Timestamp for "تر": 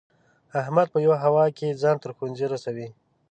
2.03-2.11